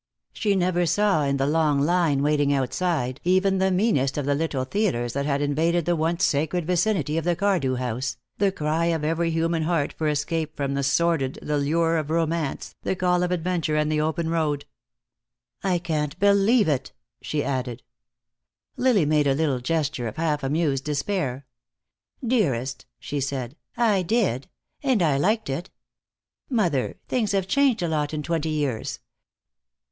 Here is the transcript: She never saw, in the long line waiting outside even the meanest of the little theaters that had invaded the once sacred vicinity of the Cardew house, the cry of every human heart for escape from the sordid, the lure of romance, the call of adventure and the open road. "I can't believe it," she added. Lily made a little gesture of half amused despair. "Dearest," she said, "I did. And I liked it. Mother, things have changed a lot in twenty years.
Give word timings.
She 0.33 0.55
never 0.55 0.87
saw, 0.87 1.21
in 1.25 1.37
the 1.37 1.45
long 1.45 1.79
line 1.79 2.23
waiting 2.23 2.51
outside 2.51 3.21
even 3.23 3.59
the 3.59 3.69
meanest 3.69 4.17
of 4.17 4.25
the 4.25 4.33
little 4.33 4.63
theaters 4.65 5.13
that 5.13 5.27
had 5.27 5.43
invaded 5.43 5.85
the 5.85 5.95
once 5.95 6.23
sacred 6.25 6.65
vicinity 6.65 7.19
of 7.19 7.23
the 7.23 7.35
Cardew 7.35 7.75
house, 7.75 8.17
the 8.39 8.51
cry 8.51 8.85
of 8.85 9.03
every 9.03 9.29
human 9.29 9.61
heart 9.61 9.93
for 9.93 10.07
escape 10.09 10.57
from 10.57 10.73
the 10.73 10.81
sordid, 10.81 11.37
the 11.43 11.59
lure 11.59 11.97
of 11.97 12.09
romance, 12.09 12.73
the 12.81 12.95
call 12.95 13.21
of 13.21 13.29
adventure 13.29 13.75
and 13.75 13.91
the 13.91 14.01
open 14.01 14.29
road. 14.31 14.65
"I 15.63 15.77
can't 15.77 16.17
believe 16.19 16.67
it," 16.67 16.93
she 17.21 17.43
added. 17.43 17.83
Lily 18.77 19.05
made 19.05 19.27
a 19.27 19.35
little 19.35 19.59
gesture 19.59 20.07
of 20.07 20.17
half 20.17 20.41
amused 20.41 20.83
despair. 20.83 21.45
"Dearest," 22.25 22.87
she 22.99 23.21
said, 23.21 23.55
"I 23.77 24.01
did. 24.01 24.47
And 24.81 25.03
I 25.03 25.19
liked 25.19 25.47
it. 25.47 25.69
Mother, 26.49 26.97
things 27.07 27.33
have 27.33 27.45
changed 27.47 27.83
a 27.83 27.87
lot 27.87 28.15
in 28.15 28.23
twenty 28.23 28.49
years. 28.49 28.99